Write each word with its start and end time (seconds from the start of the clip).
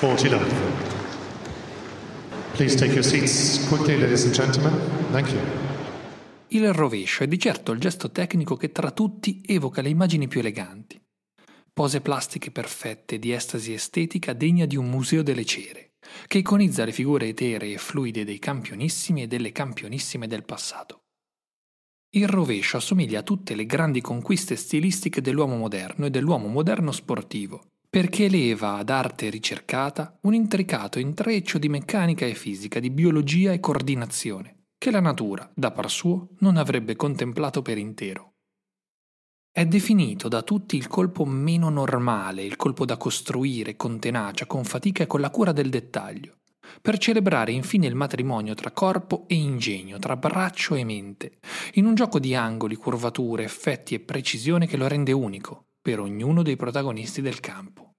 Forty 0.00 0.30
love. 0.30 0.50
Please 2.54 2.74
take 2.74 2.94
your 2.94 3.04
seats 3.04 3.68
quickly, 3.68 3.98
ladies 3.98 4.24
and 4.24 4.32
gentlemen. 4.32 4.72
Thank 5.10 5.30
you. 5.30 5.38
Il 6.48 6.72
rovescio 6.72 7.24
è 7.24 7.26
di 7.26 7.38
certo 7.38 7.72
il 7.72 7.80
gesto 7.80 8.10
tecnico 8.10 8.56
che 8.56 8.72
tra 8.72 8.92
tutti 8.92 9.42
evoca 9.44 9.82
le 9.82 9.90
immagini 9.90 10.26
più 10.26 10.40
eleganti. 10.40 10.98
Pose 11.70 12.00
plastiche 12.00 12.50
perfette 12.50 13.18
di 13.18 13.32
estasi 13.32 13.74
estetica 13.74 14.32
degna 14.32 14.64
di 14.64 14.76
un 14.76 14.88
museo 14.88 15.22
delle 15.22 15.44
cere, 15.44 15.96
che 16.26 16.38
iconizza 16.38 16.86
le 16.86 16.92
figure 16.92 17.28
eteree 17.28 17.74
e 17.74 17.78
fluide 17.78 18.24
dei 18.24 18.38
campionissimi 18.38 19.24
e 19.24 19.26
delle 19.26 19.52
campionissime 19.52 20.26
del 20.26 20.46
passato. 20.46 21.02
Il 22.14 22.26
rovescio 22.26 22.78
assomiglia 22.78 23.18
a 23.18 23.22
tutte 23.22 23.54
le 23.54 23.66
grandi 23.66 24.00
conquiste 24.00 24.56
stilistiche 24.56 25.20
dell'uomo 25.20 25.56
moderno 25.56 26.06
e 26.06 26.10
dell'uomo 26.10 26.48
moderno 26.48 26.90
sportivo, 26.90 27.66
perché 27.90 28.26
eleva 28.26 28.76
ad 28.76 28.88
arte 28.88 29.28
ricercata 29.30 30.16
un 30.22 30.32
intricato 30.32 31.00
intreccio 31.00 31.58
di 31.58 31.68
meccanica 31.68 32.24
e 32.24 32.34
fisica, 32.34 32.78
di 32.78 32.88
biologia 32.88 33.50
e 33.50 33.58
coordinazione, 33.58 34.66
che 34.78 34.92
la 34.92 35.00
natura, 35.00 35.50
da 35.52 35.72
par 35.72 35.90
suo, 35.90 36.28
non 36.38 36.56
avrebbe 36.56 36.94
contemplato 36.94 37.62
per 37.62 37.78
intero. 37.78 38.34
È 39.50 39.66
definito 39.66 40.28
da 40.28 40.42
tutti 40.42 40.76
il 40.76 40.86
colpo 40.86 41.24
meno 41.24 41.68
normale, 41.68 42.44
il 42.44 42.54
colpo 42.54 42.84
da 42.84 42.96
costruire 42.96 43.74
con 43.74 43.98
tenacia, 43.98 44.46
con 44.46 44.62
fatica 44.62 45.02
e 45.02 45.08
con 45.08 45.20
la 45.20 45.30
cura 45.30 45.50
del 45.50 45.68
dettaglio, 45.68 46.36
per 46.80 46.96
celebrare 46.96 47.50
infine 47.50 47.88
il 47.88 47.96
matrimonio 47.96 48.54
tra 48.54 48.70
corpo 48.70 49.24
e 49.26 49.34
ingegno, 49.34 49.98
tra 49.98 50.14
braccio 50.14 50.76
e 50.76 50.84
mente, 50.84 51.40
in 51.72 51.86
un 51.86 51.96
gioco 51.96 52.20
di 52.20 52.36
angoli, 52.36 52.76
curvature, 52.76 53.42
effetti 53.42 53.96
e 53.96 54.00
precisione 54.00 54.68
che 54.68 54.76
lo 54.76 54.86
rende 54.86 55.10
unico 55.10 55.64
per 55.80 56.00
ognuno 56.00 56.42
dei 56.42 56.56
protagonisti 56.56 57.20
del 57.20 57.40
campo. 57.40 57.94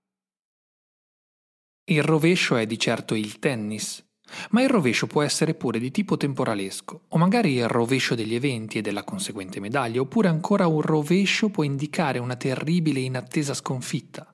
Il 1.90 2.04
rovescio 2.04 2.56
è 2.56 2.66
di 2.66 2.78
certo 2.78 3.16
il 3.16 3.40
tennis, 3.40 4.06
ma 4.52 4.62
il 4.62 4.70
rovescio 4.70 5.08
può 5.08 5.24
essere 5.24 5.56
pure 5.56 5.80
di 5.80 5.92
tipo 5.92 6.16
temporalesco, 6.16 7.06
o 7.08 7.18
magari 7.18 7.56
il 7.56 7.68
rovescio 7.68 8.16
degli 8.16 8.36
eventi 8.36 8.78
e 8.78 8.82
della 8.82 9.04
conseguente 9.04 9.60
medaglia, 9.60 10.00
oppure 10.00 10.28
ancora 10.28 10.68
un 10.68 10.82
rovescio 10.82 11.50
può 11.50 11.64
indicare 11.64 12.20
una 12.20 12.36
terribile 12.36 13.00
e 13.00 13.04
inattesa 13.04 13.54
sconfitta, 13.54 14.32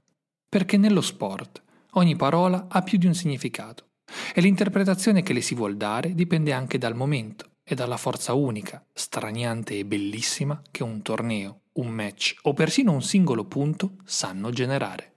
perché 0.48 0.78
nello 0.78 1.02
sport 1.02 1.64
ogni 1.92 2.16
parola 2.16 2.68
ha 2.70 2.82
più 2.82 2.98
di 2.98 3.08
un 3.08 3.16
significato 3.16 3.86
e 4.34 4.42
l'interpretazione 4.42 5.24
che 5.24 5.34
le 5.34 5.42
si 5.42 5.56
vuol 5.56 5.78
dare 5.78 6.14
dipende 6.14 6.54
anche 6.54 6.78
dal 6.78 6.96
momento 6.96 7.52
e 7.70 7.76
dalla 7.76 7.98
forza 7.98 8.34
unica, 8.34 8.82
straniante 8.94 9.78
e 9.78 9.84
bellissima 9.84 10.62
che 10.72 10.84
un 10.84 11.02
torneo, 11.02 11.64
un 11.74 11.90
match 11.90 12.36
o 12.44 12.54
persino 12.54 12.94
un 12.94 13.02
singolo 13.02 13.44
punto 13.44 13.98
sanno 14.06 14.52
generare. 14.52 15.17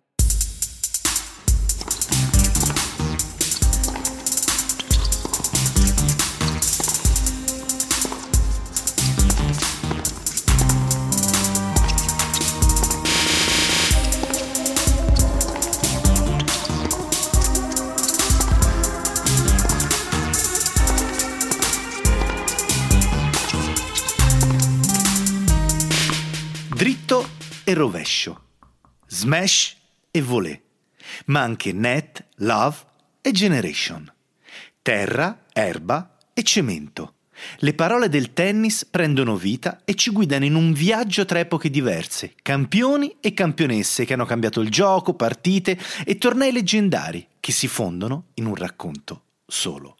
E 27.71 27.75
rovescio, 27.75 28.47
smash 29.07 29.77
e 30.11 30.21
volée, 30.21 30.61
ma 31.27 31.43
anche 31.43 31.73
net, 31.73 32.27
love 32.39 32.79
e 33.21 33.31
generation, 33.31 34.13
terra, 34.83 35.45
erba 35.53 36.17
e 36.35 36.43
cemento. 36.43 37.15
Le 37.59 37.73
parole 37.75 38.09
del 38.09 38.33
tennis 38.33 38.85
prendono 38.85 39.37
vita 39.37 39.83
e 39.85 39.95
ci 39.95 40.11
guidano 40.11 40.45
in 40.47 40.57
un 40.57 40.73
viaggio 40.73 41.25
tra 41.25 41.39
epoche 41.39 41.71
diverse, 41.71 42.35
campioni 42.43 43.19
e 43.21 43.35
campionesse 43.35 44.05
che 44.05 44.15
hanno 44.15 44.27
cambiato 44.27 44.61
il 44.61 44.69
gioco, 44.69 45.15
partite 45.15 45.79
e 46.05 46.19
tornei 46.19 46.51
leggendari 46.51 47.25
che 47.39 47.53
si 47.53 47.69
fondono 47.69 48.31
in 48.35 48.47
un 48.47 48.57
racconto 48.57 49.27
solo. 49.47 49.95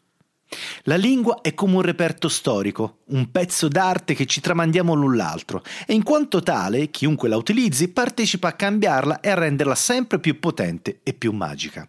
La 0.83 0.95
lingua 0.95 1.41
è 1.41 1.53
come 1.53 1.75
un 1.75 1.81
reperto 1.81 2.27
storico, 2.27 2.99
un 3.07 3.31
pezzo 3.31 3.67
d'arte 3.67 4.13
che 4.13 4.25
ci 4.25 4.41
tramandiamo 4.41 4.93
l'un 4.93 5.15
l'altro 5.15 5.63
e 5.85 5.93
in 5.93 6.03
quanto 6.03 6.41
tale 6.41 6.89
chiunque 6.89 7.29
la 7.29 7.37
utilizzi 7.37 7.89
partecipa 7.89 8.49
a 8.49 8.53
cambiarla 8.53 9.19
e 9.19 9.29
a 9.29 9.35
renderla 9.35 9.75
sempre 9.75 10.19
più 10.19 10.39
potente 10.39 10.99
e 11.03 11.13
più 11.13 11.31
magica. 11.31 11.87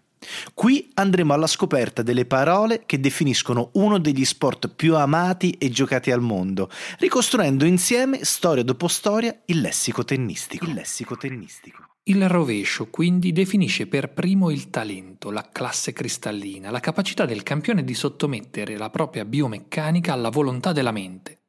Qui 0.54 0.90
andremo 0.94 1.32
alla 1.32 1.46
scoperta 1.46 2.02
delle 2.02 2.26
parole 2.26 2.84
che 2.86 3.00
definiscono 3.00 3.70
uno 3.74 3.98
degli 3.98 4.24
sport 4.24 4.68
più 4.68 4.96
amati 4.96 5.52
e 5.52 5.68
giocati 5.70 6.10
al 6.10 6.20
mondo, 6.20 6.70
ricostruendo 6.98 7.64
insieme, 7.64 8.24
storia 8.24 8.62
dopo 8.62 8.86
storia, 8.88 9.36
il 9.46 9.60
lessico 9.60 10.04
tennistico. 10.04 10.64
Il 10.66 10.74
lessico 10.74 11.16
tennistico. 11.16 11.91
Il 12.04 12.28
rovescio 12.28 12.90
quindi 12.90 13.30
definisce 13.30 13.86
per 13.86 14.12
primo 14.12 14.50
il 14.50 14.70
talento, 14.70 15.30
la 15.30 15.48
classe 15.52 15.92
cristallina, 15.92 16.72
la 16.72 16.80
capacità 16.80 17.26
del 17.26 17.44
campione 17.44 17.84
di 17.84 17.94
sottomettere 17.94 18.76
la 18.76 18.90
propria 18.90 19.24
biomeccanica 19.24 20.12
alla 20.12 20.28
volontà 20.28 20.72
della 20.72 20.90
mente, 20.90 21.42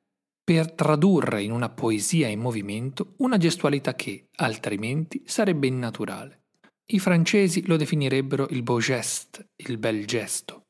per 0.44 0.72
tradurre 0.74 1.42
in 1.42 1.52
una 1.52 1.70
poesia 1.70 2.28
in 2.28 2.40
movimento 2.40 3.16
una 3.18 3.38
gestualità 3.38 3.96
che, 3.96 4.28
altrimenti, 4.36 5.24
sarebbe 5.26 5.66
innaturale. 5.66 6.42
I 6.86 7.00
francesi 7.00 7.66
lo 7.66 7.76
definirebbero 7.76 8.48
il 8.52 8.62
beau 8.62 8.80
geste, 8.80 9.54
il 9.56 9.80
bel 9.80 10.06
gesto, 10.06 10.63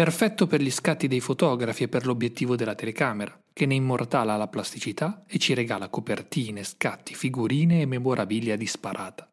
perfetto 0.00 0.46
per 0.46 0.62
gli 0.62 0.70
scatti 0.70 1.08
dei 1.08 1.20
fotografi 1.20 1.82
e 1.82 1.88
per 1.88 2.06
l'obiettivo 2.06 2.56
della 2.56 2.74
telecamera, 2.74 3.38
che 3.52 3.66
ne 3.66 3.74
immortala 3.74 4.38
la 4.38 4.48
plasticità 4.48 5.24
e 5.26 5.36
ci 5.36 5.52
regala 5.52 5.90
copertine, 5.90 6.64
scatti, 6.64 7.14
figurine 7.14 7.82
e 7.82 7.84
memorabilia 7.84 8.56
disparata. 8.56 9.30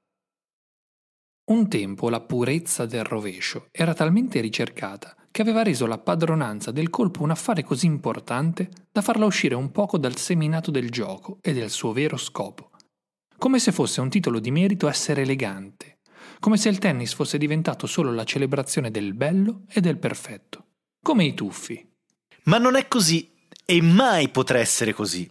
Un 1.52 1.70
tempo 1.70 2.10
la 2.10 2.20
purezza 2.20 2.86
del 2.86 3.06
rovescio 3.06 3.68
era 3.72 3.94
talmente 3.94 4.42
ricercata 4.42 5.16
che 5.32 5.42
aveva 5.42 5.64
reso 5.64 5.86
la 5.86 6.00
padronanza 6.00 6.72
del 6.72 6.90
colpo 6.90 7.24
un 7.24 7.32
affare 7.32 7.64
così 7.64 7.86
importante 7.86 8.70
da 8.92 9.02
farla 9.02 9.24
uscire 9.24 9.56
un 9.56 9.72
poco 9.72 9.98
dal 9.98 10.18
seminato 10.18 10.70
del 10.70 10.92
gioco 10.92 11.38
e 11.42 11.54
del 11.54 11.70
suo 11.70 11.94
vero 11.94 12.18
scopo. 12.18 12.72
Come 13.38 13.60
se 13.60 13.72
fosse 13.72 14.02
un 14.02 14.10
titolo 14.10 14.40
di 14.40 14.52
merito 14.52 14.90
essere 14.90 15.22
elegante, 15.22 15.97
come 16.40 16.58
se 16.58 16.70
il 16.70 16.78
tennis 16.78 17.14
fosse 17.14 17.38
diventato 17.38 17.88
solo 17.88 18.14
la 18.14 18.24
celebrazione 18.24 18.92
del 18.92 19.14
bello 19.14 19.64
e 19.70 19.82
del 19.82 19.98
perfetto, 19.98 20.66
come 21.02 21.26
i 21.26 21.34
tuffi. 21.34 21.86
Ma 22.44 22.58
non 22.58 22.76
è 22.76 22.88
così 22.88 23.32
e 23.66 23.82
mai 23.82 24.30
potrà 24.30 24.60
essere 24.60 24.94
così, 24.94 25.30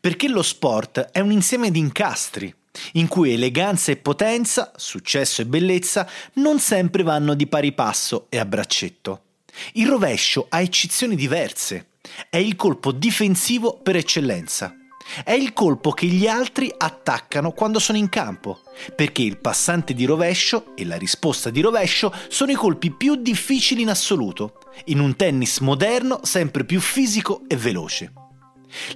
perché 0.00 0.28
lo 0.28 0.42
sport 0.42 1.10
è 1.10 1.20
un 1.20 1.32
insieme 1.32 1.70
di 1.70 1.78
incastri 1.78 2.54
in 2.92 3.08
cui 3.08 3.32
eleganza 3.32 3.90
e 3.92 3.96
potenza, 3.96 4.72
successo 4.76 5.42
e 5.42 5.46
bellezza 5.46 6.08
non 6.34 6.58
sempre 6.58 7.02
vanno 7.02 7.34
di 7.34 7.46
pari 7.46 7.72
passo 7.72 8.26
e 8.28 8.38
a 8.38 8.44
braccetto. 8.44 9.22
Il 9.72 9.88
rovescio 9.88 10.46
ha 10.48 10.60
eccezioni 10.60 11.16
diverse. 11.16 11.88
È 12.28 12.36
il 12.36 12.56
colpo 12.56 12.92
difensivo 12.92 13.80
per 13.80 13.96
eccellenza. 13.96 14.76
È 15.24 15.32
il 15.32 15.52
colpo 15.52 15.92
che 15.92 16.06
gli 16.06 16.26
altri 16.26 16.72
attaccano 16.76 17.52
quando 17.52 17.78
sono 17.78 17.96
in 17.96 18.08
campo, 18.08 18.60
perché 18.94 19.22
il 19.22 19.38
passante 19.38 19.94
di 19.94 20.04
rovescio 20.04 20.74
e 20.74 20.84
la 20.84 20.96
risposta 20.96 21.50
di 21.50 21.60
rovescio 21.60 22.12
sono 22.28 22.50
i 22.50 22.56
colpi 22.56 22.90
più 22.90 23.14
difficili 23.14 23.82
in 23.82 23.90
assoluto, 23.90 24.58
in 24.86 24.98
un 24.98 25.16
tennis 25.16 25.60
moderno 25.60 26.20
sempre 26.22 26.64
più 26.64 26.80
fisico 26.80 27.42
e 27.46 27.56
veloce. 27.56 28.12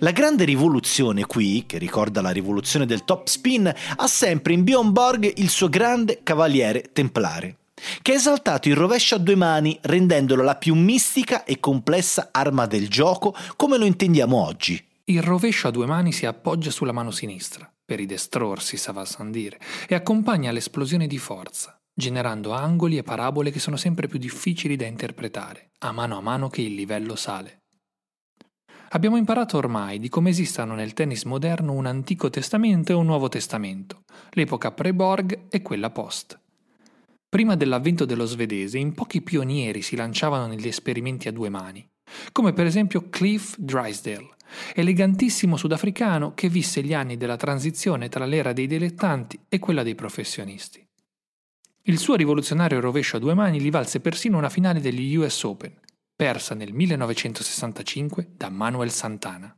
La 0.01 0.11
grande 0.11 0.45
rivoluzione 0.45 1.25
qui, 1.25 1.65
che 1.65 1.79
ricorda 1.79 2.21
la 2.21 2.31
rivoluzione 2.31 2.87
del 2.87 3.05
top 3.05 3.29
spin, 3.29 3.73
ha 3.97 4.07
sempre 4.07 4.53
in 4.53 4.65
Bjorn 4.65 4.93
Borg 4.93 5.33
il 5.37 5.49
suo 5.49 5.69
grande 5.69 6.21
cavaliere 6.23 6.91
templare, 6.93 7.57
che 8.03 8.13
ha 8.13 8.17
esaltato 8.17 8.69
il 8.69 8.75
rovescio 8.75 9.15
a 9.15 9.19
due 9.19 9.37
mani 9.37 9.79
rendendolo 9.83 10.43
la 10.43 10.57
più 10.57 10.75
mistica 10.75 11.45
e 11.45 11.61
complessa 11.61 12.29
arma 12.33 12.67
del 12.67 12.89
gioco 12.89 13.35
come 13.57 13.79
lo 13.79 13.85
intendiamo 13.87 14.37
oggi. 14.37 14.89
Il 15.11 15.23
rovescio 15.23 15.67
a 15.67 15.73
due 15.73 15.87
mani 15.87 16.13
si 16.13 16.25
appoggia 16.25 16.71
sulla 16.71 16.93
mano 16.93 17.11
sinistra, 17.11 17.69
per 17.85 17.99
i 17.99 18.07
destrorsi, 18.07 18.77
sa 18.77 18.95
dire, 19.29 19.59
e 19.89 19.97
accompagna 19.97 20.53
l'esplosione 20.53 21.09
di 21.09 21.19
forza, 21.19 21.77
generando 21.93 22.53
angoli 22.53 22.97
e 22.97 23.03
parabole 23.03 23.51
che 23.51 23.59
sono 23.59 23.77
sempre 23.77 24.07
più 24.07 24.21
difficili 24.21 24.77
da 24.77 24.87
interpretare, 24.87 25.73
a 25.79 25.91
mano 25.91 26.17
a 26.17 26.21
mano 26.21 26.49
che 26.49 26.63
il 26.63 26.75
livello 26.75 27.17
sale. 27.17 27.63
Abbiamo 28.91 29.17
imparato 29.17 29.57
ormai 29.57 29.99
di 29.99 30.09
come 30.09 30.31
esistano 30.31 30.77
nel 30.77 30.93
tennis 30.93 31.25
moderno 31.25 31.73
un 31.73 31.87
Antico 31.87 32.31
Testamento 32.31 32.93
e 32.93 32.95
un 32.95 33.07
Nuovo 33.07 33.29
Testamento, 33.29 34.03
l'epoca 34.35 34.71
pre-Borg 34.71 35.47
e 35.49 35.61
quella 35.61 35.91
post. 35.91 36.39
Prima 37.29 37.57
dell'avvento 37.57 38.05
dello 38.05 38.27
svedese, 38.27 38.79
in 38.79 38.95
pochi 38.95 39.23
pionieri 39.23 39.83
si 39.83 39.97
lanciavano 39.97 40.47
negli 40.47 40.69
esperimenti 40.69 41.27
a 41.27 41.33
due 41.33 41.49
mani, 41.49 41.85
come 42.31 42.53
per 42.53 42.67
esempio 42.67 43.09
Cliff 43.09 43.57
Drysdale, 43.59 44.39
elegantissimo 44.75 45.57
sudafricano 45.57 46.35
che 46.35 46.49
visse 46.49 46.83
gli 46.83 46.95
anni 46.95 47.17
della 47.17 47.37
transizione 47.37 48.09
tra 48.09 48.25
l'era 48.25 48.53
dei 48.53 48.67
dilettanti 48.67 49.39
e 49.49 49.59
quella 49.59 49.83
dei 49.83 49.95
professionisti. 49.95 50.87
Il 51.85 51.99
suo 51.99 52.15
rivoluzionario 52.15 52.79
rovescio 52.79 53.17
a 53.17 53.21
due 53.21 53.35
mani 53.35 53.61
gli 53.61 53.71
valse 53.71 54.01
persino 54.01 54.37
una 54.37 54.51
finale 54.51 54.81
degli 54.81 55.17
US 55.17 55.43
Open, 55.45 55.75
persa 56.15 56.55
nel 56.55 56.73
1965 56.73 58.33
da 58.37 58.51
Manuel 58.51 58.91
Santana. 58.91 59.55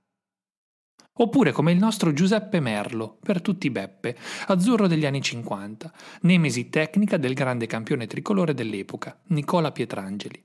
Oppure 1.14 1.52
come 1.52 1.72
il 1.72 1.78
nostro 1.78 2.12
Giuseppe 2.12 2.60
Merlo, 2.60 3.18
per 3.20 3.42
tutti 3.42 3.68
Beppe, 3.68 4.16
azzurro 4.46 4.86
degli 4.86 5.04
anni 5.04 5.20
50, 5.20 5.92
nemesi 6.22 6.70
tecnica 6.70 7.16
del 7.16 7.34
grande 7.34 7.66
campione 7.66 8.06
tricolore 8.06 8.54
dell'epoca, 8.54 9.20
Nicola 9.26 9.72
Pietrangeli, 9.72 10.42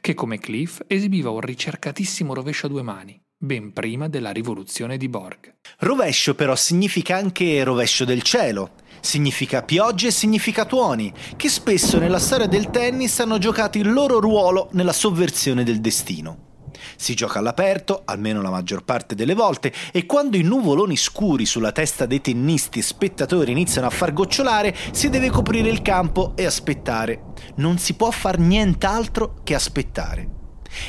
che 0.00 0.14
come 0.14 0.38
Cliff 0.38 0.82
esibiva 0.86 1.30
un 1.30 1.40
ricercatissimo 1.40 2.34
rovescio 2.34 2.66
a 2.66 2.68
due 2.68 2.82
mani, 2.82 3.18
ben 3.42 3.72
prima 3.72 4.06
della 4.06 4.32
rivoluzione 4.32 4.98
di 4.98 5.08
Borg. 5.08 5.54
Rovescio 5.78 6.34
però 6.34 6.54
significa 6.54 7.16
anche 7.16 7.64
rovescio 7.64 8.04
del 8.04 8.20
cielo, 8.20 8.72
significa 9.00 9.62
piogge 9.62 10.08
e 10.08 10.10
significa 10.10 10.66
tuoni, 10.66 11.10
che 11.36 11.48
spesso 11.48 11.98
nella 11.98 12.18
storia 12.18 12.46
del 12.46 12.68
tennis 12.68 13.18
hanno 13.18 13.38
giocato 13.38 13.78
il 13.78 13.90
loro 13.90 14.20
ruolo 14.20 14.68
nella 14.72 14.92
sovversione 14.92 15.64
del 15.64 15.80
destino. 15.80 16.48
Si 16.96 17.14
gioca 17.14 17.38
all'aperto, 17.38 18.02
almeno 18.04 18.42
la 18.42 18.50
maggior 18.50 18.84
parte 18.84 19.14
delle 19.14 19.34
volte, 19.34 19.72
e 19.90 20.04
quando 20.04 20.36
i 20.36 20.42
nuvoloni 20.42 20.98
scuri 20.98 21.46
sulla 21.46 21.72
testa 21.72 22.04
dei 22.04 22.20
tennisti 22.20 22.80
e 22.80 22.82
spettatori 22.82 23.52
iniziano 23.52 23.86
a 23.86 23.90
far 23.90 24.12
gocciolare, 24.12 24.76
si 24.92 25.08
deve 25.08 25.30
coprire 25.30 25.70
il 25.70 25.80
campo 25.80 26.34
e 26.36 26.44
aspettare. 26.44 27.22
Non 27.56 27.78
si 27.78 27.94
può 27.94 28.10
far 28.10 28.38
nient'altro 28.38 29.40
che 29.42 29.54
aspettare. 29.54 30.39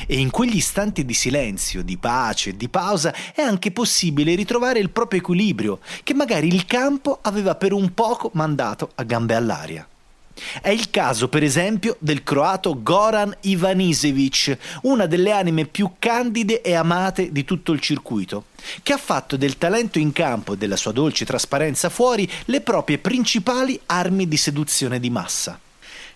E 0.06 0.18
in 0.18 0.30
quegli 0.30 0.56
istanti 0.56 1.04
di 1.04 1.14
silenzio, 1.14 1.82
di 1.82 1.96
pace, 1.96 2.56
di 2.56 2.68
pausa 2.68 3.14
è 3.34 3.42
anche 3.42 3.70
possibile 3.70 4.34
ritrovare 4.34 4.78
il 4.78 4.90
proprio 4.90 5.20
equilibrio, 5.20 5.80
che 6.02 6.14
magari 6.14 6.46
il 6.48 6.64
campo 6.66 7.18
aveva 7.22 7.54
per 7.54 7.72
un 7.72 7.92
poco 7.94 8.30
mandato 8.34 8.90
a 8.94 9.02
gambe 9.02 9.34
all'aria. 9.34 9.86
È 10.60 10.70
il 10.70 10.90
caso, 10.90 11.28
per 11.28 11.42
esempio, 11.42 11.96
del 11.98 12.22
croato 12.22 12.82
Goran 12.82 13.36
Ivanisevic, 13.42 14.58
una 14.82 15.06
delle 15.06 15.30
anime 15.30 15.66
più 15.66 15.92
candide 15.98 16.62
e 16.62 16.74
amate 16.74 17.30
di 17.32 17.44
tutto 17.44 17.72
il 17.72 17.80
circuito, 17.80 18.46
che 18.82 18.92
ha 18.92 18.98
fatto 18.98 19.36
del 19.36 19.58
talento 19.58 19.98
in 19.98 20.12
campo 20.12 20.54
e 20.54 20.56
della 20.56 20.76
sua 20.76 20.92
dolce 20.92 21.24
trasparenza 21.24 21.90
fuori 21.90 22.28
le 22.46 22.60
proprie 22.60 22.98
principali 22.98 23.78
armi 23.86 24.26
di 24.26 24.36
seduzione 24.36 24.98
di 24.98 25.10
massa. 25.10 25.58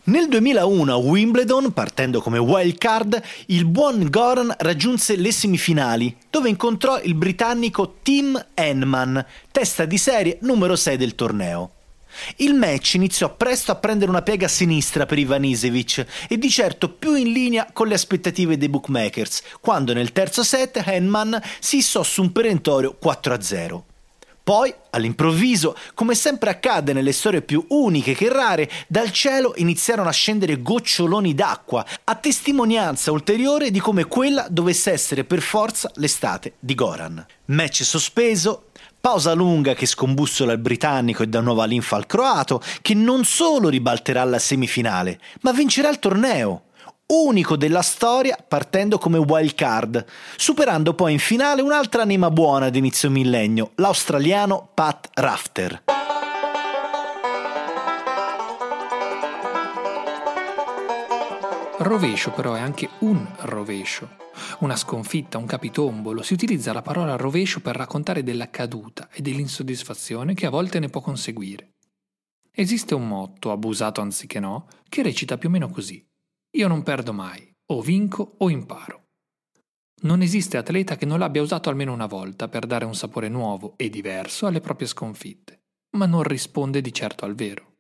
Nel 0.07 0.29
2001 0.29 0.93
a 0.93 0.97
Wimbledon, 0.99 1.73
partendo 1.73 2.21
come 2.21 2.39
wild 2.39 2.79
card, 2.79 3.21
il 3.47 3.65
buon 3.65 4.09
Goran 4.09 4.55
raggiunse 4.57 5.17
le 5.17 5.33
semifinali, 5.33 6.17
dove 6.31 6.49
incontrò 6.49 7.01
il 7.03 7.17
britannico 7.17 7.97
Tim 8.03 8.41
Henman, 8.55 9.27
testa 9.51 9.85
di 9.85 9.99
serie 9.99 10.39
numero 10.43 10.77
6 10.77 10.97
del 10.97 11.17
torneo. 11.17 11.71
Il 12.37 12.55
match 12.55 12.95
iniziò 12.95 13.35
presto 13.35 13.73
a 13.73 13.75
prendere 13.75 14.09
una 14.09 14.23
piega 14.23 14.47
sinistra 14.47 15.07
per 15.07 15.19
Ivanisevic 15.19 16.07
e 16.29 16.39
di 16.39 16.51
certo 16.51 16.89
più 16.89 17.17
in 17.17 17.33
linea 17.33 17.69
con 17.73 17.89
le 17.89 17.95
aspettative 17.95 18.57
dei 18.57 18.69
bookmakers, 18.69 19.43
quando 19.61 19.93
nel 19.93 20.13
terzo 20.13 20.45
set 20.45 20.85
Henman 20.87 21.43
si 21.59 21.79
issò 21.79 22.05
su 22.05 22.23
un 22.23 22.31
perentorio 22.31 22.97
4-0. 23.03 23.96
Poi, 24.47 24.73
all'improvviso, 24.91 25.77
come 25.93 26.15
sempre 26.15 26.51
accade 26.51 26.93
nelle 26.93 27.11
storie 27.11 27.43
più 27.43 27.65
uniche 27.71 28.15
che 28.15 28.29
rare, 28.29 28.71
dal 28.87 29.11
cielo 29.11 29.55
iniziarono 29.57 30.09
a 30.09 30.13
scendere 30.13 30.63
goccioloni 30.63 31.35
d'acqua, 31.35 31.85
a 32.05 32.15
testimonianza 32.15 33.11
ulteriore 33.11 33.73
di 33.73 33.81
come 33.81 34.05
quella 34.05 34.47
dovesse 34.49 34.93
essere 34.93 35.25
per 35.25 35.41
forza 35.41 35.91
l'estate 35.97 36.53
di 36.61 36.77
Goran. 36.77 37.27
Match 37.47 37.83
sospeso, 37.83 38.67
pausa 39.01 39.35
lunga 39.35 39.75
che 39.75 39.85
scombussola 39.85 40.53
il 40.53 40.59
britannico 40.59 41.25
e 41.25 41.27
dà 41.27 41.41
nuova 41.41 41.65
linfa 41.65 41.97
al 41.97 42.07
croato, 42.07 42.63
che 42.83 42.95
non 42.95 43.25
solo 43.25 43.69
ribalterà 43.69 44.23
la 44.23 44.39
semifinale, 44.39 45.19
ma 45.41 45.51
vincerà 45.51 45.89
il 45.89 45.99
torneo 45.99 46.66
unico 47.09 47.57
della 47.57 47.83
storia 47.83 48.37
partendo 48.37 48.99
come 48.99 49.19
wild 49.19 49.55
card, 49.55 50.05
superando 50.37 50.95
poi 50.95 51.13
in 51.13 51.19
finale 51.19 51.63
un'altra 51.63 52.03
anima 52.03 52.31
buona 52.31 52.69
di 52.69 52.79
inizio 52.79 53.11
millennio, 53.11 53.73
l'australiano 53.77 54.71
Pat 54.75 55.11
Rafter. 55.15 55.85
Rovescio 61.79 62.31
però 62.33 62.55
è 62.55 62.61
anche 62.61 62.89
un 63.01 63.25
rovescio. 63.41 64.17
Una 64.61 64.77
sconfitta, 64.77 65.39
un 65.39 65.47
capitombolo, 65.47 66.23
si 66.23 66.33
utilizza 66.33 66.73
la 66.73 66.83
parola 66.83 67.17
rovescio 67.17 67.61
per 67.61 67.77
raccontare 67.77 68.23
della 68.23 68.51
caduta 68.51 69.09
e 69.13 69.23
dell'insoddisfazione 69.23 70.35
che 70.35 70.47
a 70.47 70.51
volte 70.51 70.79
ne 70.81 70.89
può 70.89 71.01
conseguire. 71.01 71.75
Esiste 72.51 72.95
un 72.95 73.07
motto, 73.07 73.53
abusato 73.53 74.01
anziché 74.01 74.41
no, 74.41 74.67
che 74.89 75.03
recita 75.03 75.37
più 75.37 75.49
o 75.49 75.53
meno 75.53 75.69
così. 75.69 76.05
Io 76.57 76.69
non 76.69 76.83
perdo 76.83 77.13
mai, 77.13 77.47
o 77.73 77.83
vinco 77.83 78.37
o 78.39 78.49
imparo. 78.49 79.09
Non 80.05 80.23
esiste 80.23 80.57
atleta 80.57 80.97
che 80.97 81.05
non 81.05 81.19
l'abbia 81.19 81.43
usato 81.43 81.69
almeno 81.69 81.93
una 81.93 82.07
volta 82.07 82.49
per 82.49 82.65
dare 82.65 82.87
un 82.87 82.95
sapore 82.95 83.29
nuovo 83.29 83.75
e 83.77 83.91
diverso 83.91 84.47
alle 84.47 84.63
proprie 84.63 84.89
sconfitte, 84.89 85.65
ma 85.99 86.07
non 86.07 86.23
risponde 86.23 86.81
di 86.81 86.95
certo 86.95 87.27
al 87.27 87.35
vero. 87.35 87.75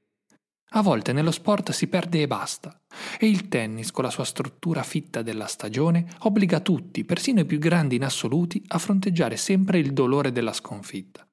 A 0.73 0.83
volte 0.83 1.15
nello 1.15 1.31
sport 1.31 1.71
si 1.71 1.87
perde 1.87 2.21
e 2.21 2.27
basta, 2.27 2.79
e 3.19 3.27
il 3.27 3.49
tennis, 3.49 3.91
con 3.93 4.05
la 4.05 4.11
sua 4.11 4.25
struttura 4.25 4.83
fitta 4.83 5.23
della 5.23 5.47
stagione, 5.47 6.07
obbliga 6.21 6.61
tutti, 6.61 7.07
persino 7.07 7.41
i 7.41 7.47
più 7.47 7.59
grandi 7.59 7.97
in 7.97 8.05
assoluti, 8.05 8.63
a 8.67 8.79
fronteggiare 8.79 9.39
sempre 9.39 9.79
il 9.79 9.95
dolore 9.95 10.33
della 10.33 10.53
sconfitta. 10.53 11.27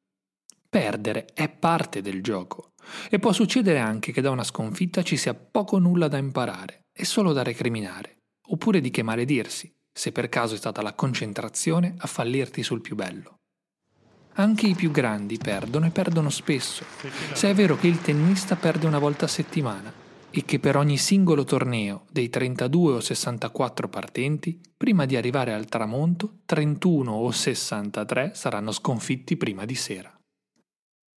Perdere 0.69 1.25
è 1.33 1.49
parte 1.49 2.01
del 2.01 2.23
gioco, 2.23 2.71
e 3.09 3.19
può 3.19 3.33
succedere 3.33 3.79
anche 3.79 4.13
che 4.13 4.21
da 4.21 4.29
una 4.29 4.45
sconfitta 4.45 5.03
ci 5.03 5.17
sia 5.17 5.33
poco 5.33 5.75
o 5.75 5.79
nulla 5.79 6.07
da 6.07 6.17
imparare 6.17 6.82
è 6.95 7.03
solo 7.03 7.33
da 7.33 7.41
recriminare, 7.41 8.17
oppure 8.49 8.79
di 8.79 8.91
che 8.91 9.01
maledirsi, 9.01 9.73
se 9.91 10.11
per 10.11 10.29
caso 10.29 10.53
è 10.53 10.57
stata 10.57 10.81
la 10.81 10.93
concentrazione 10.93 11.95
a 11.97 12.07
fallirti 12.07 12.61
sul 12.61 12.81
più 12.81 12.95
bello. 12.95 13.37
Anche 14.33 14.67
i 14.67 14.75
più 14.75 14.91
grandi 14.91 15.37
perdono 15.37 15.87
e 15.87 15.89
perdono 15.91 16.29
spesso, 16.29 16.85
se 17.33 17.49
è 17.49 17.53
vero 17.53 17.75
che 17.75 17.87
il 17.87 18.01
tennista 18.01 18.55
perde 18.55 18.87
una 18.87 18.99
volta 18.99 19.25
a 19.25 19.27
settimana 19.27 19.91
e 20.29 20.45
che 20.45 20.59
per 20.59 20.77
ogni 20.77 20.97
singolo 20.97 21.43
torneo 21.43 22.05
dei 22.11 22.29
32 22.29 22.93
o 22.93 22.99
64 22.99 23.87
partenti, 23.87 24.59
prima 24.75 25.05
di 25.05 25.15
arrivare 25.15 25.53
al 25.53 25.65
tramonto, 25.65 26.39
31 26.45 27.11
o 27.11 27.29
63 27.29 28.33
saranno 28.33 28.71
sconfitti 28.71 29.37
prima 29.37 29.65
di 29.65 29.75
sera. 29.75 30.11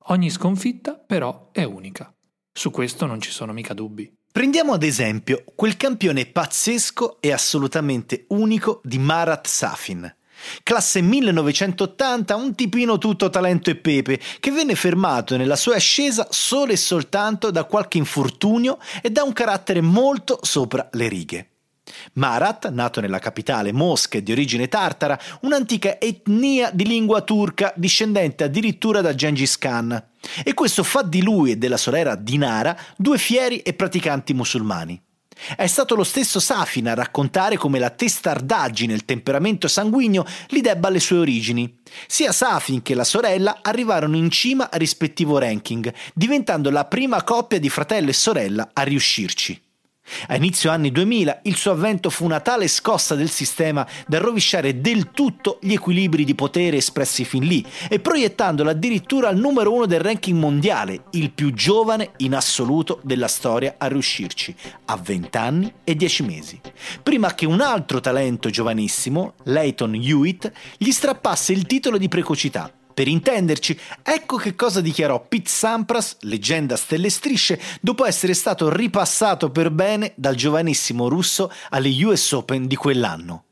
Ogni 0.08 0.30
sconfitta 0.30 0.94
però 0.94 1.48
è 1.52 1.64
unica. 1.64 2.15
Su 2.56 2.70
questo 2.70 3.04
non 3.04 3.20
ci 3.20 3.30
sono 3.30 3.52
mica 3.52 3.74
dubbi. 3.74 4.10
Prendiamo 4.32 4.72
ad 4.72 4.82
esempio 4.82 5.44
quel 5.54 5.76
campione 5.76 6.24
pazzesco 6.24 7.18
e 7.20 7.30
assolutamente 7.30 8.24
unico 8.28 8.80
di 8.82 8.98
Marat 8.98 9.46
Safin. 9.46 10.16
Classe 10.62 11.02
1980, 11.02 12.34
un 12.34 12.54
tipino 12.54 12.96
tutto 12.96 13.28
talento 13.28 13.68
e 13.68 13.76
pepe, 13.76 14.18
che 14.40 14.50
venne 14.50 14.74
fermato 14.74 15.36
nella 15.36 15.54
sua 15.54 15.74
ascesa 15.74 16.28
solo 16.30 16.72
e 16.72 16.78
soltanto 16.78 17.50
da 17.50 17.64
qualche 17.64 17.98
infortunio 17.98 18.78
e 19.02 19.10
da 19.10 19.22
un 19.22 19.34
carattere 19.34 19.82
molto 19.82 20.38
sopra 20.40 20.88
le 20.92 21.08
righe. 21.08 21.50
Marat, 22.14 22.70
nato 22.70 23.02
nella 23.02 23.18
capitale 23.18 23.70
Mosca 23.70 24.16
e 24.16 24.22
di 24.22 24.32
origine 24.32 24.66
tartara, 24.68 25.18
un'antica 25.42 26.00
etnia 26.00 26.70
di 26.72 26.86
lingua 26.86 27.20
turca 27.20 27.74
discendente 27.76 28.44
addirittura 28.44 29.02
da 29.02 29.14
Gengis 29.14 29.58
Khan. 29.58 30.04
E 30.42 30.54
questo 30.54 30.82
fa 30.82 31.02
di 31.02 31.22
lui 31.22 31.52
e 31.52 31.56
della 31.56 31.76
sorella 31.76 32.14
Dinara 32.14 32.76
due 32.96 33.18
fieri 33.18 33.58
e 33.60 33.72
praticanti 33.74 34.34
musulmani. 34.34 35.00
È 35.54 35.66
stato 35.66 35.94
lo 35.94 36.04
stesso 36.04 36.40
Safin 36.40 36.88
a 36.88 36.94
raccontare 36.94 37.58
come 37.58 37.78
la 37.78 37.90
testardaggine 37.90 38.92
e 38.92 38.96
il 38.96 39.04
temperamento 39.04 39.68
sanguigno 39.68 40.24
li 40.48 40.62
debba 40.62 40.88
alle 40.88 40.98
sue 40.98 41.18
origini. 41.18 41.78
Sia 42.06 42.32
Safin 42.32 42.80
che 42.82 42.94
la 42.94 43.04
sorella 43.04 43.58
arrivarono 43.60 44.16
in 44.16 44.30
cima 44.30 44.70
al 44.70 44.78
rispettivo 44.78 45.38
ranking, 45.38 45.92
diventando 46.14 46.70
la 46.70 46.86
prima 46.86 47.22
coppia 47.22 47.58
di 47.58 47.68
fratello 47.68 48.08
e 48.08 48.14
sorella 48.14 48.70
a 48.72 48.82
riuscirci. 48.82 49.65
A 50.28 50.36
inizio 50.36 50.70
anni 50.70 50.90
2000 50.90 51.40
il 51.42 51.56
suo 51.56 51.72
avvento 51.72 52.10
fu 52.10 52.24
una 52.24 52.40
tale 52.40 52.68
scossa 52.68 53.14
del 53.14 53.30
sistema 53.30 53.86
da 54.06 54.18
rovesciare 54.18 54.80
del 54.80 55.10
tutto 55.10 55.58
gli 55.60 55.72
equilibri 55.72 56.24
di 56.24 56.34
potere 56.34 56.76
espressi 56.76 57.24
fin 57.24 57.44
lì 57.44 57.64
e 57.88 58.00
proiettandolo 58.00 58.70
addirittura 58.70 59.28
al 59.28 59.36
numero 59.36 59.72
uno 59.72 59.86
del 59.86 60.00
ranking 60.00 60.38
mondiale, 60.38 61.04
il 61.10 61.30
più 61.30 61.52
giovane 61.52 62.12
in 62.18 62.34
assoluto 62.34 63.00
della 63.02 63.28
storia 63.28 63.74
a 63.78 63.86
riuscirci, 63.86 64.54
a 64.86 64.96
20 64.96 65.36
anni 65.36 65.72
e 65.84 65.94
10 65.94 66.22
mesi, 66.22 66.60
prima 67.02 67.34
che 67.34 67.46
un 67.46 67.60
altro 67.60 68.00
talento 68.00 68.50
giovanissimo, 68.50 69.34
Leighton 69.44 69.94
Hewitt, 69.94 70.50
gli 70.76 70.90
strappasse 70.90 71.52
il 71.52 71.66
titolo 71.66 71.98
di 71.98 72.08
precocità 72.08 72.70
per 72.96 73.08
intenderci, 73.08 73.78
ecco 74.02 74.38
che 74.38 74.54
cosa 74.54 74.80
dichiarò 74.80 75.20
Pete 75.20 75.50
Sampras, 75.50 76.16
leggenda 76.20 76.76
stelle 76.76 77.10
strisce, 77.10 77.60
dopo 77.82 78.06
essere 78.06 78.32
stato 78.32 78.74
ripassato 78.74 79.50
per 79.50 79.70
bene 79.70 80.14
dal 80.16 80.34
giovanissimo 80.34 81.06
russo 81.08 81.52
alle 81.68 81.90
US 82.02 82.32
Open 82.32 82.66
di 82.66 82.74
quell'anno. 82.74 83.44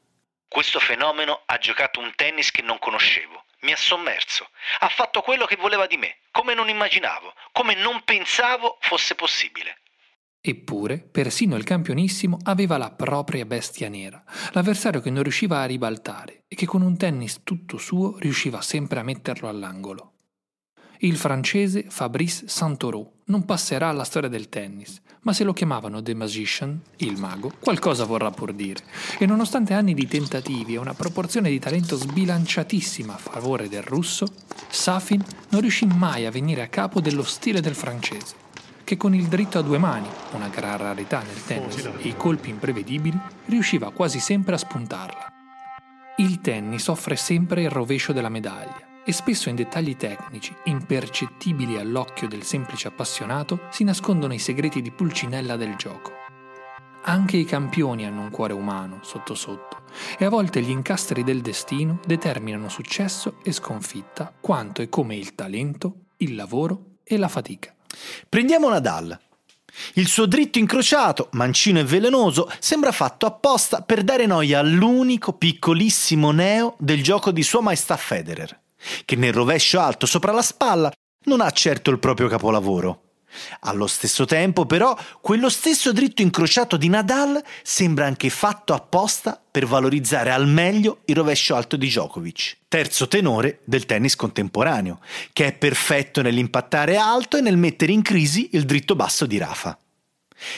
Questo 0.49 0.81
fenomeno 0.81 1.43
ha 1.45 1.59
giocato 1.59 2.01
un 2.01 2.11
tennis 2.17 2.51
che 2.51 2.63
non 2.63 2.79
conoscevo. 2.79 3.45
Mi 3.61 3.73
ha 3.73 3.77
sommerso. 3.77 4.49
Ha 4.79 4.89
fatto 4.89 5.21
quello 5.21 5.45
che 5.45 5.57
voleva 5.57 5.87
di 5.87 5.99
me, 5.99 6.21
come 6.31 6.55
non 6.55 6.71
immaginavo, 6.71 7.35
come 7.53 7.75
non 7.75 8.01
pensavo 8.03 8.79
fosse 8.81 9.15
possibile. 9.15 9.81
Eppure, 10.47 10.99
persino 10.99 11.57
il 11.57 11.65
campionissimo 11.65 12.37
aveva 12.43 12.77
la 12.77 12.91
propria 12.91 13.47
bestia 13.47 13.89
nera, 13.89 14.23
l'avversario 14.53 15.01
che 15.01 15.09
non 15.09 15.23
riusciva 15.23 15.61
a 15.61 15.65
ribaltare 15.65 16.45
e 16.47 16.55
che 16.55 16.67
con 16.67 16.83
un 16.83 16.99
tennis 16.99 17.41
tutto 17.45 17.79
suo 17.79 18.19
riusciva 18.19 18.61
sempre 18.61 19.01
a 19.01 19.03
metterlo 19.03 19.49
all'angolo. 19.49 20.13
Il 20.99 21.17
francese 21.17 21.87
Fabrice 21.89 22.47
Santoro 22.47 23.21
non 23.29 23.47
passerà 23.47 23.89
alla 23.89 24.05
storia 24.05 24.29
del 24.29 24.51
tennis, 24.51 25.01
ma 25.23 25.33
se 25.33 25.45
lo 25.45 25.55
chiamavano 25.55 26.03
The 26.03 26.13
Magician, 26.13 26.79
il 26.97 27.17
mago, 27.17 27.51
qualcosa 27.59 28.05
vorrà 28.05 28.31
pur 28.31 28.53
dire. 28.53 28.85
E 29.19 29.25
nonostante 29.25 29.73
anni 29.73 29.95
di 29.95 30.07
tentativi 30.07 30.75
e 30.75 30.79
una 30.79 30.93
proporzione 30.93 31.49
di 31.49 31.59
talento 31.59 31.97
sbilanciatissima 31.97 33.15
a 33.15 33.19
favore 33.19 33.71
del 33.71 33.83
russo, 33.83 34.27
Safin 34.69 35.25
non 35.49 35.63
riuscì 35.63 35.87
mai 35.87 36.27
a 36.27 36.31
venire 36.31 36.61
a 36.61 36.69
capo 36.69 37.01
dello 37.01 37.23
stile 37.23 37.63
del 37.63 37.75
francese 37.75 38.44
che 38.85 38.97
con 38.97 39.15
il 39.15 39.27
dritto 39.27 39.59
a 39.59 39.63
due 39.63 39.79
mani, 39.79 40.09
una 40.33 40.49
gran 40.49 40.79
rarità 40.79 41.23
nel 41.23 41.43
tennis, 41.45 41.85
e 41.99 42.09
i 42.09 42.17
colpi 42.17 42.51
imprevedibili, 42.51 43.19
riusciva 43.47 43.91
quasi 43.91 44.21
sempre 44.21 44.55
a 44.55 44.59
spuntarla. 44.59 45.33
Il 46.19 46.41
tennis 46.41 46.87
offre 46.87 47.17
sempre 47.17 47.63
il 47.63 47.71
rovescio 47.71 48.13
della 48.13 48.29
medaglia 48.29 48.93
e 49.05 49.13
spesso 49.13 49.49
in 49.49 49.57
dettagli 49.57 49.97
tecnici, 49.97 50.55
impercettibili 50.65 51.77
all'occhio 51.77 52.29
del 52.29 52.43
semplice 52.43 52.89
appassionato, 52.89 53.63
si 53.71 53.85
nascondono 53.85 54.33
i 54.33 54.39
segreti 54.39 54.81
di 54.81 54.91
pulcinella 54.91 55.57
del 55.57 55.75
gioco. 55.77 56.13
Anche 57.03 57.37
i 57.37 57.45
campioni 57.45 58.07
hanno 58.07 58.23
un 58.23 58.31
cuore 58.31 58.55
umano, 58.55 59.01
sotto 59.03 59.35
sotto, 59.35 59.83
e 60.19 60.25
a 60.25 60.31
volte 60.31 60.63
gli 60.63 60.71
incastri 60.71 61.23
del 61.23 61.43
destino 61.43 62.01
determinano 62.07 62.71
successo 62.71 63.39
e 63.43 63.53
sconfitta 63.53 64.33
quanto 64.41 64.81
e 64.81 64.89
come 64.89 65.17
il 65.17 65.35
talento, 65.35 66.07
il 66.19 66.35
lavoro 66.35 66.99
e 67.05 67.19
la 67.19 67.29
fatica. 67.29 67.75
Prendiamo 68.29 68.69
Nadal. 68.69 69.19
Il 69.95 70.07
suo 70.07 70.27
dritto 70.27 70.59
incrociato, 70.59 71.29
mancino 71.33 71.81
e 71.81 71.85
velenoso, 71.85 72.51
sembra 72.61 72.93
fatto 72.93 73.27
apposta 73.27 73.83
per 73.83 74.05
dare 74.05 74.27
noia 74.27 74.61
all'unico 74.61 75.33
piccolissimo 75.33 76.31
neo 76.31 76.77
del 76.79 77.03
gioco 77.03 77.33
di 77.33 77.43
Sua 77.43 77.61
Maestà 77.61 77.97
Federer, 77.97 78.61
che 79.05 79.17
nel 79.17 79.33
rovescio 79.33 79.81
alto 79.81 80.07
sopra 80.07 80.33
la 80.33 80.43
spalla 80.43 80.93
non 81.25 81.41
ha 81.41 81.51
certo 81.51 81.91
il 81.91 81.99
proprio 81.99 82.29
capolavoro. 82.29 83.01
Allo 83.61 83.87
stesso 83.87 84.25
tempo, 84.25 84.67
però, 84.67 84.97
quello 85.21 85.49
stesso 85.49 85.93
dritto 85.93 86.23
incrociato 86.23 86.77
di 86.77 86.89
Nadal 86.89 87.43
sembra 87.63 88.07
anche 88.07 88.31
fatto 88.31 88.75
apposta 88.75 89.41
per 89.51 89.67
valorizzare 89.67 90.31
al 90.31 90.47
meglio 90.49 91.01
il 91.05 91.17
rovescio 91.17 91.55
alto 91.55 91.77
di 91.77 91.87
Djokovic, 91.87 92.59
terzo 92.69 93.09
tenore 93.09 93.61
del 93.65 93.87
tennis 93.87 94.17
contemporaneo, 94.17 95.01
che 95.33 95.47
è 95.47 95.53
perfetto 95.53 96.23
nell'impattare 96.23 96.97
alto 96.97 97.37
e 97.37 97.41
nel 97.41 97.57
mettere 97.57 97.93
in 97.93 98.03
crisi 98.03 98.51
il 98.53 98.65
dritto 98.65 98.97
basso 98.97 99.27
di 99.27 99.39
Rafa. 99.39 99.79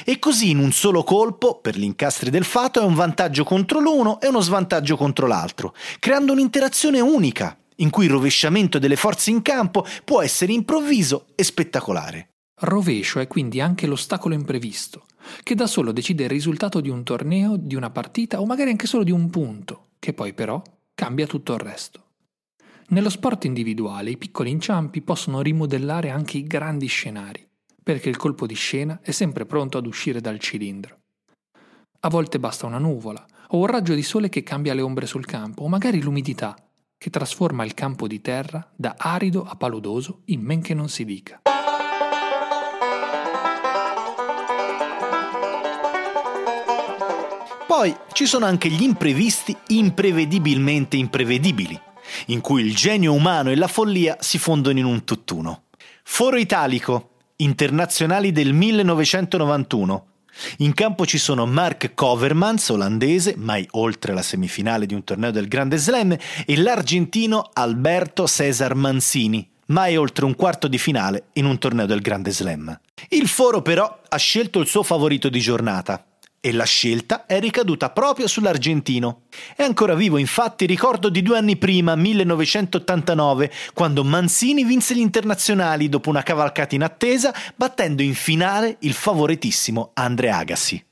E 0.05 0.19
così 0.19 0.51
in 0.51 0.59
un 0.59 0.73
solo 0.73 1.05
colpo, 1.05 1.61
per 1.61 1.77
gli 1.77 1.85
incastri 1.85 2.31
del 2.31 2.45
fato, 2.45 2.81
è 2.81 2.85
un 2.85 2.95
vantaggio 2.95 3.45
contro 3.45 3.79
l'uno 3.79 4.21
e 4.21 4.29
uno 4.29 4.41
svantaggio 4.41 4.97
contro 4.97 5.27
l'altro, 5.27 5.75
creando 5.99 6.33
un'interazione 6.33 7.01
unica, 7.01 7.57
in 7.77 7.91
cui 7.91 8.07
il 8.07 8.11
rovesciamento 8.11 8.79
delle 8.79 8.97
forze 8.97 9.31
in 9.31 9.43
campo 9.43 9.87
può 10.05 10.23
essere 10.23 10.53
improvviso 10.53 11.27
e 11.35 11.45
spettacolare. 11.45 12.36
Rovescio 12.59 13.21
è 13.21 13.27
quindi 13.27 13.61
anche 13.61 13.87
l'ostacolo 13.87 14.35
imprevisto, 14.35 15.05
che 15.43 15.55
da 15.55 15.67
solo 15.67 15.93
decide 15.93 16.25
il 16.25 16.31
risultato 16.31 16.81
di 16.81 16.89
un 16.89 17.05
torneo, 17.05 17.57
di 17.59 17.75
una 17.75 17.91
partita 17.91 18.41
o 18.41 18.47
magari 18.47 18.71
anche 18.71 18.87
solo 18.87 19.05
di 19.05 19.11
un 19.11 19.29
punto, 19.29 19.89
che 19.99 20.15
poi 20.15 20.33
però 20.33 20.63
cambia 20.95 21.27
tutto 21.27 21.53
il 21.53 21.61
resto. 21.61 22.05
Nello 22.89 23.11
sport 23.11 23.45
individuale 23.45 24.11
i 24.11 24.17
piccoli 24.17 24.49
inciampi 24.49 25.03
possono 25.03 25.43
rimodellare 25.43 26.09
anche 26.09 26.39
i 26.39 26.45
grandi 26.45 26.87
scenari, 26.87 27.47
perché 27.83 28.09
il 28.09 28.17
colpo 28.17 28.47
di 28.47 28.55
scena 28.55 29.01
è 29.03 29.11
sempre 29.11 29.45
pronto 29.45 29.77
ad 29.77 29.87
uscire 29.87 30.23
dal 30.23 30.39
cilindro. 30.39 31.01
A 32.01 32.09
volte 32.09 32.39
basta 32.39 32.65
una 32.65 32.79
nuvola, 32.79 33.23
o 33.49 33.59
un 33.59 33.67
raggio 33.67 33.93
di 33.93 34.03
sole 34.03 34.31
che 34.31 34.43
cambia 34.43 34.73
le 34.73 34.81
ombre 34.81 35.05
sul 35.05 35.27
campo, 35.27 35.65
o 35.65 35.69
magari 35.69 36.01
l'umidità, 36.01 36.57
che 36.97 37.11
trasforma 37.11 37.67
il 37.67 37.75
campo 37.75 38.07
di 38.07 38.23
terra 38.23 38.67
da 38.75 38.95
arido 38.97 39.45
a 39.45 39.57
paludoso 39.57 40.23
in 40.27 40.41
men 40.41 40.63
che 40.63 40.73
non 40.73 40.89
si 40.89 41.05
dica. 41.05 41.43
Poi 47.79 47.95
ci 48.15 48.25
sono 48.25 48.47
anche 48.47 48.71
gli 48.71 48.83
imprevisti 48.83 49.55
imprevedibilmente 49.67 50.97
imprevedibili, 50.97 51.79
in 52.29 52.41
cui 52.41 52.63
il 52.63 52.75
genio 52.75 53.13
umano 53.13 53.51
e 53.51 53.55
la 53.55 53.69
follia 53.69 54.17
si 54.19 54.39
fondono 54.39 54.79
in 54.79 54.87
un 54.87 55.05
tutt'uno. 55.05 55.65
Foro 56.03 56.39
Italico, 56.39 57.11
internazionali 57.37 58.33
del 58.33 58.55
1991. 58.55 60.07
In 60.61 60.73
campo 60.73 61.05
ci 61.05 61.19
sono 61.19 61.45
Mark 61.45 61.93
Covermans, 61.93 62.71
olandese, 62.71 63.35
mai 63.37 63.69
oltre 63.73 64.15
la 64.15 64.23
semifinale 64.23 64.87
di 64.87 64.95
un 64.95 65.05
torneo 65.05 65.31
del 65.31 65.47
Grande 65.47 65.77
Slam, 65.77 66.17
e 66.47 66.57
l'argentino 66.57 67.51
Alberto 67.53 68.27
Cesar 68.27 68.75
Mancini, 68.75 69.47
mai 69.67 69.99
oltre 69.99 70.25
un 70.25 70.35
quarto 70.35 70.67
di 70.67 70.79
finale 70.79 71.25
in 71.35 71.45
un 71.45 71.59
torneo 71.59 71.85
del 71.85 72.01
Grande 72.01 72.31
Slam. 72.31 72.81
Il 73.11 73.29
Foro 73.29 73.61
però 73.61 74.01
ha 74.09 74.17
scelto 74.17 74.61
il 74.61 74.67
suo 74.67 74.83
favorito 74.83 75.29
di 75.29 75.41
giornata, 75.41 76.03
e 76.41 76.53
la 76.53 76.65
scelta 76.65 77.27
è 77.27 77.41
ricaduta 77.41 77.91
proprio 77.91 78.27
sull'argentino. 78.27 79.23
È 79.55 79.63
ancora 79.63 79.95
vivo 79.95 80.17
infatti 80.17 80.67
ricordo 80.67 81.09
di 81.09 81.23
due 81.23 81.39
anni 81.39 81.57
prima, 81.57 81.95
1989, 81.95 83.51
quando 83.75 84.05
Manzini 84.05 84.65
vinse 84.65 84.95
gli 84.95 85.01
internazionali 85.01 85.89
dopo 85.89 86.09
una 86.09 86.23
cavalcata 86.23 86.75
in 86.75 86.83
attesa, 86.83 87.35
battendo 87.55 88.03
in 88.03 88.15
finale 88.15 88.77
il 88.81 88.93
favoritissimo 88.93 89.91
Andre 89.95 90.31
Agassi. 90.31 90.85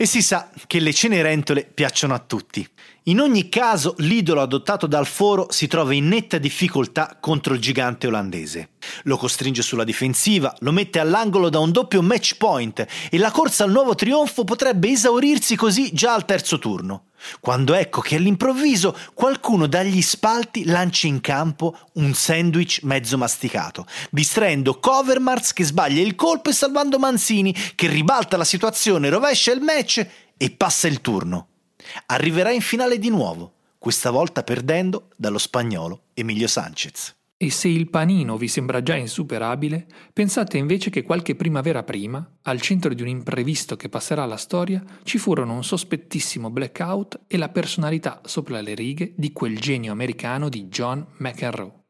E 0.00 0.06
si 0.06 0.22
sa 0.22 0.48
che 0.68 0.78
le 0.78 0.92
cenerentole 0.92 1.64
piacciono 1.64 2.14
a 2.14 2.20
tutti. 2.20 2.64
In 3.06 3.18
ogni 3.18 3.48
caso, 3.48 3.96
l'idolo 3.98 4.40
adottato 4.40 4.86
dal 4.86 5.08
foro 5.08 5.48
si 5.50 5.66
trova 5.66 5.92
in 5.92 6.06
netta 6.06 6.38
difficoltà 6.38 7.16
contro 7.18 7.54
il 7.54 7.60
gigante 7.60 8.06
olandese. 8.06 8.68
Lo 9.04 9.16
costringe 9.16 9.60
sulla 9.60 9.82
difensiva, 9.82 10.54
lo 10.60 10.70
mette 10.70 11.00
all'angolo 11.00 11.48
da 11.48 11.58
un 11.58 11.72
doppio 11.72 12.00
match 12.00 12.36
point 12.36 12.86
e 13.10 13.18
la 13.18 13.32
corsa 13.32 13.64
al 13.64 13.72
nuovo 13.72 13.96
trionfo 13.96 14.44
potrebbe 14.44 14.88
esaurirsi 14.88 15.56
così 15.56 15.90
già 15.92 16.14
al 16.14 16.24
terzo 16.24 16.60
turno. 16.60 17.07
Quando 17.40 17.74
ecco 17.74 18.00
che 18.00 18.16
all'improvviso 18.16 18.96
qualcuno 19.14 19.66
dagli 19.66 20.02
spalti 20.02 20.64
lancia 20.64 21.06
in 21.06 21.20
campo 21.20 21.76
un 21.94 22.14
sandwich 22.14 22.80
mezzo 22.82 23.18
masticato, 23.18 23.86
distraendo 24.10 24.78
Covermars 24.78 25.52
che 25.52 25.64
sbaglia 25.64 26.00
il 26.00 26.14
colpo 26.14 26.50
e 26.50 26.52
salvando 26.52 26.98
Manzini 26.98 27.52
che 27.74 27.88
ribalta 27.88 28.36
la 28.36 28.44
situazione, 28.44 29.08
rovescia 29.08 29.52
il 29.52 29.60
match 29.60 30.06
e 30.36 30.50
passa 30.50 30.88
il 30.88 31.00
turno. 31.00 31.48
Arriverà 32.06 32.50
in 32.50 32.60
finale 32.60 32.98
di 32.98 33.08
nuovo, 33.08 33.52
questa 33.78 34.10
volta 34.10 34.42
perdendo 34.42 35.08
dallo 35.16 35.38
spagnolo 35.38 36.02
Emilio 36.14 36.48
Sanchez. 36.48 37.17
E 37.40 37.52
se 37.52 37.68
il 37.68 37.88
panino 37.88 38.36
vi 38.36 38.48
sembra 38.48 38.82
già 38.82 38.96
insuperabile, 38.96 39.86
pensate 40.12 40.58
invece 40.58 40.90
che 40.90 41.04
qualche 41.04 41.36
primavera 41.36 41.84
prima, 41.84 42.28
al 42.42 42.60
centro 42.60 42.92
di 42.92 43.02
un 43.02 43.06
imprevisto 43.06 43.76
che 43.76 43.88
passerà 43.88 44.24
alla 44.24 44.36
storia, 44.36 44.82
ci 45.04 45.18
furono 45.18 45.54
un 45.54 45.62
sospettissimo 45.62 46.50
blackout 46.50 47.20
e 47.28 47.36
la 47.36 47.48
personalità 47.48 48.20
sopra 48.24 48.60
le 48.60 48.74
righe 48.74 49.12
di 49.16 49.30
quel 49.30 49.56
genio 49.56 49.92
americano 49.92 50.48
di 50.48 50.64
John 50.64 51.06
McEnroe. 51.18 51.84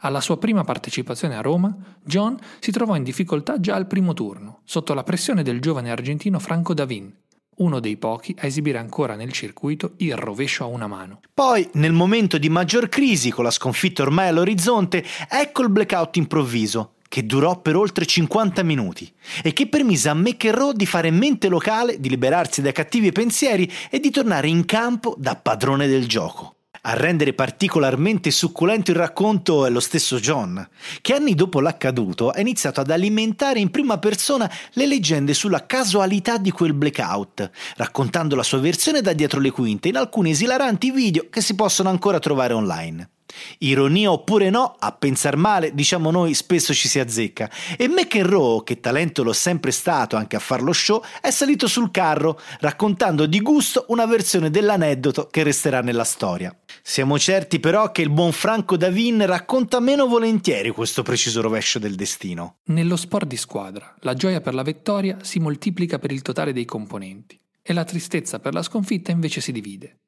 Alla 0.00 0.20
sua 0.20 0.36
prima 0.36 0.64
partecipazione 0.64 1.36
a 1.36 1.42
Roma, 1.42 1.98
John 2.04 2.36
si 2.58 2.72
trovò 2.72 2.96
in 2.96 3.04
difficoltà 3.04 3.60
già 3.60 3.76
al 3.76 3.86
primo 3.86 4.14
turno, 4.14 4.62
sotto 4.64 4.94
la 4.94 5.04
pressione 5.04 5.44
del 5.44 5.60
giovane 5.60 5.92
argentino 5.92 6.40
Franco 6.40 6.74
Davin, 6.74 7.14
uno 7.56 7.80
dei 7.80 7.96
pochi 7.96 8.34
a 8.38 8.46
esibire 8.46 8.78
ancora 8.78 9.14
nel 9.14 9.32
circuito 9.32 9.92
il 9.98 10.16
rovescio 10.16 10.64
a 10.64 10.66
una 10.66 10.86
mano. 10.86 11.20
Poi, 11.32 11.68
nel 11.74 11.92
momento 11.92 12.38
di 12.38 12.48
maggior 12.48 12.88
crisi, 12.88 13.30
con 13.30 13.44
la 13.44 13.50
sconfitta 13.50 14.02
ormai 14.02 14.28
all'orizzonte, 14.28 15.04
ecco 15.28 15.62
il 15.62 15.70
blackout 15.70 16.16
improvviso, 16.16 16.94
che 17.08 17.24
durò 17.24 17.60
per 17.60 17.76
oltre 17.76 18.04
50 18.04 18.62
minuti 18.62 19.10
e 19.42 19.52
che 19.52 19.68
permise 19.68 20.08
a 20.08 20.14
McEnroe 20.14 20.74
di 20.74 20.86
fare 20.86 21.10
mente 21.10 21.48
locale, 21.48 22.00
di 22.00 22.08
liberarsi 22.08 22.62
dai 22.62 22.72
cattivi 22.72 23.12
pensieri 23.12 23.70
e 23.90 24.00
di 24.00 24.10
tornare 24.10 24.48
in 24.48 24.64
campo 24.64 25.14
da 25.18 25.36
padrone 25.36 25.86
del 25.86 26.06
gioco. 26.06 26.55
A 26.88 26.94
rendere 26.94 27.32
particolarmente 27.32 28.30
succulento 28.30 28.92
il 28.92 28.96
racconto 28.96 29.66
è 29.66 29.70
lo 29.70 29.80
stesso 29.80 30.20
John, 30.20 30.68
che 31.00 31.14
anni 31.14 31.34
dopo 31.34 31.58
l'accaduto 31.58 32.30
ha 32.30 32.38
iniziato 32.38 32.80
ad 32.80 32.92
alimentare 32.92 33.58
in 33.58 33.72
prima 33.72 33.98
persona 33.98 34.48
le 34.74 34.86
leggende 34.86 35.34
sulla 35.34 35.66
casualità 35.66 36.38
di 36.38 36.52
quel 36.52 36.74
blackout, 36.74 37.50
raccontando 37.74 38.36
la 38.36 38.44
sua 38.44 38.58
versione 38.58 39.00
da 39.00 39.14
dietro 39.14 39.40
le 39.40 39.50
quinte 39.50 39.88
in 39.88 39.96
alcuni 39.96 40.30
esilaranti 40.30 40.92
video 40.92 41.26
che 41.28 41.40
si 41.40 41.56
possono 41.56 41.88
ancora 41.88 42.20
trovare 42.20 42.52
online. 42.52 43.10
Ironia 43.58 44.12
oppure 44.12 44.50
no, 44.50 44.76
a 44.78 44.92
pensar 44.92 45.36
male, 45.36 45.74
diciamo 45.74 46.10
noi, 46.10 46.34
spesso 46.34 46.72
ci 46.72 46.88
si 46.88 46.98
azzecca. 46.98 47.50
E 47.76 47.88
McEnroe, 47.88 48.62
che 48.64 48.80
talento 48.80 49.22
l'ho 49.22 49.32
sempre 49.32 49.72
stato 49.72 50.16
anche 50.16 50.36
a 50.36 50.40
far 50.40 50.62
lo 50.62 50.72
show, 50.72 51.02
è 51.20 51.30
salito 51.30 51.66
sul 51.66 51.90
carro, 51.90 52.40
raccontando 52.60 53.26
di 53.26 53.40
gusto 53.40 53.86
una 53.88 54.06
versione 54.06 54.50
dell'aneddoto 54.50 55.26
che 55.26 55.42
resterà 55.42 55.80
nella 55.80 56.04
storia. 56.04 56.54
Siamo 56.88 57.18
certi 57.18 57.58
però 57.58 57.90
che 57.90 58.02
il 58.02 58.10
buon 58.10 58.30
Franco 58.30 58.76
Davin 58.76 59.26
racconta 59.26 59.80
meno 59.80 60.06
volentieri 60.06 60.70
questo 60.70 61.02
preciso 61.02 61.40
rovescio 61.40 61.80
del 61.80 61.96
destino. 61.96 62.58
Nello 62.66 62.94
sport 62.94 63.26
di 63.26 63.36
squadra, 63.36 63.92
la 64.02 64.14
gioia 64.14 64.40
per 64.40 64.54
la 64.54 64.62
vittoria 64.62 65.18
si 65.22 65.40
moltiplica 65.40 65.98
per 65.98 66.12
il 66.12 66.22
totale 66.22 66.52
dei 66.52 66.64
componenti 66.64 67.36
e 67.60 67.72
la 67.72 67.82
tristezza 67.82 68.38
per 68.38 68.54
la 68.54 68.62
sconfitta 68.62 69.10
invece 69.10 69.40
si 69.40 69.50
divide. 69.50 70.02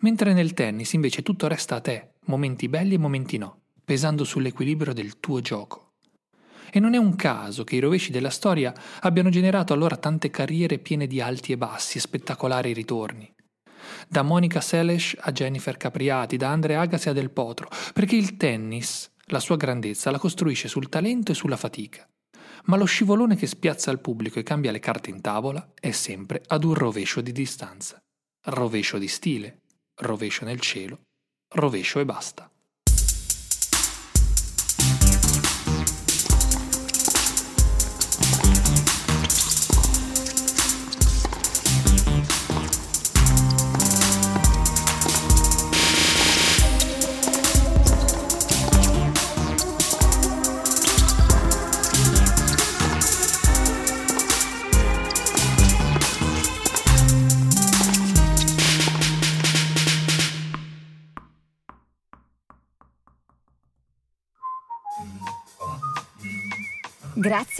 Mentre 0.00 0.34
nel 0.34 0.52
tennis 0.52 0.92
invece 0.92 1.22
tutto 1.22 1.48
resta 1.48 1.76
a 1.76 1.80
te, 1.80 2.10
momenti 2.26 2.68
belli 2.68 2.94
e 2.94 2.98
momenti 2.98 3.38
no, 3.38 3.62
pesando 3.82 4.22
sull'equilibrio 4.22 4.92
del 4.92 5.20
tuo 5.20 5.40
gioco. 5.40 5.94
E 6.70 6.78
non 6.78 6.92
è 6.92 6.98
un 6.98 7.16
caso 7.16 7.64
che 7.64 7.76
i 7.76 7.80
rovesci 7.80 8.10
della 8.10 8.28
storia 8.28 8.74
abbiano 9.00 9.30
generato 9.30 9.72
allora 9.72 9.96
tante 9.96 10.28
carriere 10.28 10.78
piene 10.78 11.06
di 11.06 11.22
alti 11.22 11.52
e 11.52 11.56
bassi 11.56 11.96
e 11.96 12.02
spettacolari 12.02 12.74
ritorni. 12.74 13.34
Da 14.10 14.22
Monica 14.22 14.62
Seles 14.62 15.14
a 15.18 15.32
Jennifer 15.32 15.76
Capriati, 15.76 16.38
da 16.38 16.48
Andre 16.48 16.76
Agassi 16.76 17.10
a 17.10 17.12
Del 17.12 17.30
Potro, 17.30 17.68
perché 17.92 18.16
il 18.16 18.38
tennis, 18.38 19.10
la 19.26 19.38
sua 19.38 19.56
grandezza, 19.56 20.10
la 20.10 20.18
costruisce 20.18 20.66
sul 20.66 20.88
talento 20.88 21.32
e 21.32 21.34
sulla 21.34 21.58
fatica. 21.58 22.08
Ma 22.64 22.76
lo 22.76 22.86
scivolone 22.86 23.36
che 23.36 23.46
spiazza 23.46 23.90
il 23.90 24.00
pubblico 24.00 24.38
e 24.38 24.42
cambia 24.42 24.72
le 24.72 24.78
carte 24.78 25.10
in 25.10 25.20
tavola 25.20 25.72
è 25.78 25.90
sempre 25.90 26.42
ad 26.46 26.64
un 26.64 26.72
rovescio 26.72 27.20
di 27.20 27.32
distanza, 27.32 27.98
rovescio 28.46 28.96
di 28.96 29.08
stile, 29.08 29.60
rovescio 30.00 30.46
nel 30.46 30.60
cielo, 30.60 31.00
rovescio 31.54 32.00
e 32.00 32.06
basta. 32.06 32.50